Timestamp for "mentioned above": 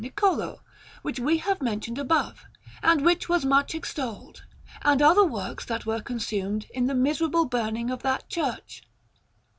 1.61-2.47